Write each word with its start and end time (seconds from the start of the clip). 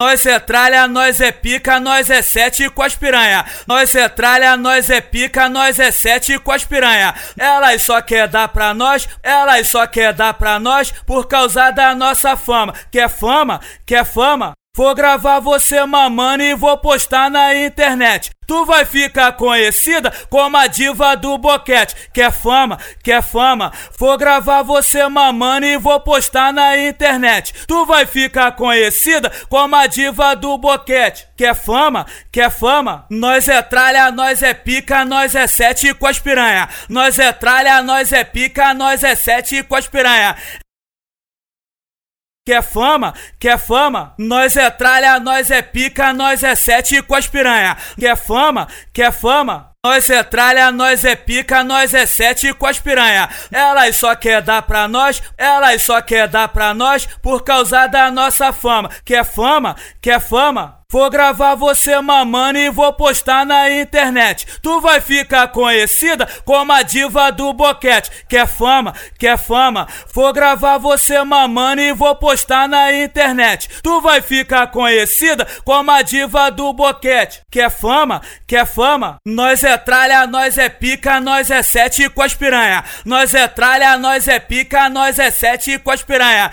Nós 0.00 0.24
é 0.26 0.38
tralha, 0.38 0.86
nós 0.86 1.20
é 1.20 1.32
pica, 1.32 1.80
nós 1.80 2.08
é 2.08 2.22
sete 2.22 2.70
com 2.70 2.84
as 2.84 2.94
piranha. 2.94 3.44
Nós 3.66 3.96
é 3.96 4.08
tralha, 4.08 4.56
nós 4.56 4.88
é 4.90 5.00
pica, 5.00 5.48
nós 5.48 5.80
é 5.80 5.90
sete 5.90 6.38
com 6.38 6.52
as 6.52 6.64
piranha. 6.64 7.12
Elas 7.36 7.82
só 7.82 8.00
quer 8.00 8.28
dar 8.28 8.46
pra 8.46 8.72
nós, 8.72 9.08
elas 9.24 9.66
só 9.66 9.88
quer 9.88 10.12
dar 10.12 10.34
pra 10.34 10.60
nós 10.60 10.92
por 11.04 11.26
causa 11.26 11.72
da 11.72 11.96
nossa 11.96 12.36
fama. 12.36 12.74
Quer 12.92 13.08
fama? 13.08 13.58
Quer 13.84 14.04
fama? 14.04 14.52
Vou 14.76 14.94
gravar 14.94 15.40
você 15.40 15.84
mamando 15.84 16.44
e 16.44 16.54
vou 16.54 16.78
postar 16.78 17.28
na 17.28 17.52
internet. 17.56 18.30
Tu 18.48 18.64
vai 18.64 18.86
ficar 18.86 19.32
conhecida 19.32 20.10
como 20.30 20.56
a 20.56 20.66
diva 20.66 21.14
do 21.14 21.36
boquete. 21.36 21.94
Quer 22.14 22.32
fama? 22.32 22.78
Quer 23.04 23.22
fama? 23.22 23.70
Vou 23.98 24.16
gravar 24.16 24.62
você 24.62 25.06
mamando 25.06 25.66
e 25.66 25.76
vou 25.76 26.00
postar 26.00 26.50
na 26.50 26.78
internet. 26.78 27.52
Tu 27.66 27.84
vai 27.84 28.06
ficar 28.06 28.52
conhecida 28.52 29.30
como 29.50 29.76
a 29.76 29.86
diva 29.86 30.34
do 30.34 30.56
boquete. 30.56 31.28
Quer 31.36 31.54
fama? 31.54 32.06
Quer 32.32 32.50
fama? 32.50 33.04
Nós 33.10 33.50
é 33.50 33.60
tralha, 33.60 34.10
nós 34.10 34.42
é 34.42 34.54
pica, 34.54 35.04
nós 35.04 35.34
é 35.34 35.46
sete 35.46 35.92
com 35.92 36.06
as 36.06 36.18
piranha. 36.18 36.70
Nós 36.88 37.18
é 37.18 37.30
tralha, 37.32 37.82
nós 37.82 38.14
é 38.14 38.24
pica, 38.24 38.72
nós 38.72 39.04
é 39.04 39.14
sete 39.14 39.62
com 39.62 39.76
as 39.76 39.86
piranha. 39.86 40.34
Quer 42.48 42.62
fama? 42.62 43.12
Quer 43.38 43.58
fama? 43.58 44.14
Nós 44.16 44.56
é 44.56 44.70
tralha, 44.70 45.20
nós 45.20 45.50
é 45.50 45.60
pica, 45.60 46.14
nós 46.14 46.42
é 46.42 46.54
sete 46.54 47.02
com 47.02 47.14
as 47.14 47.26
piranha. 47.26 47.76
Quer 48.00 48.16
fama? 48.16 48.66
Quer 48.90 49.12
fama? 49.12 49.72
Nós 49.84 50.08
é 50.08 50.22
tralha, 50.22 50.72
nós 50.72 51.04
é 51.04 51.14
pica, 51.14 51.62
nós 51.62 51.92
é 51.92 52.06
sete 52.06 52.54
com 52.54 52.64
as 52.64 52.80
piranha. 52.80 53.28
Elas 53.52 53.96
só 53.96 54.16
quer 54.16 54.40
dar 54.40 54.62
pra 54.62 54.88
nós, 54.88 55.22
elas 55.36 55.82
só 55.82 56.00
quer 56.00 56.26
dar 56.26 56.48
pra 56.48 56.72
nós 56.72 57.04
por 57.20 57.44
causa 57.44 57.86
da 57.86 58.10
nossa 58.10 58.50
fama. 58.50 58.88
Quer 59.04 59.26
fama? 59.26 59.76
Quer 60.00 60.18
fama? 60.18 60.77
Vou 60.90 61.10
gravar 61.10 61.54
você 61.54 62.00
mamando 62.00 62.58
e 62.58 62.70
vou 62.70 62.90
postar 62.94 63.44
na 63.44 63.70
internet. 63.70 64.46
Tu 64.62 64.80
vai 64.80 65.02
ficar 65.02 65.48
conhecida 65.48 66.26
como 66.46 66.72
a 66.72 66.80
diva 66.80 67.30
do 67.30 67.52
boquete. 67.52 68.10
Quer 68.26 68.46
fama? 68.46 68.94
Quer 69.18 69.36
fama? 69.36 69.86
Vou 70.14 70.32
gravar 70.32 70.78
você 70.78 71.22
mamando 71.22 71.82
e 71.82 71.92
vou 71.92 72.16
postar 72.16 72.66
na 72.66 72.90
internet. 72.90 73.68
Tu 73.82 74.00
vai 74.00 74.22
ficar 74.22 74.68
conhecida 74.68 75.46
como 75.62 75.90
a 75.90 76.00
diva 76.00 76.50
do 76.50 76.72
boquete. 76.72 77.42
Quer 77.50 77.70
fama? 77.70 78.22
Quer 78.46 78.64
fama? 78.64 79.18
Nós 79.26 79.62
é 79.64 79.76
tralha, 79.76 80.26
nós 80.26 80.56
é 80.56 80.70
pica, 80.70 81.20
nós 81.20 81.50
é 81.50 81.62
sete 81.62 82.08
com 82.08 82.22
as 82.22 82.32
piranha. 82.32 82.82
Nós 83.04 83.34
é 83.34 83.46
tralha, 83.46 83.98
nós 83.98 84.26
é 84.26 84.40
pica, 84.40 84.88
nós 84.88 85.18
é 85.18 85.30
sete 85.30 85.78
com 85.78 85.90
as 85.90 86.02
piranha. 86.02 86.50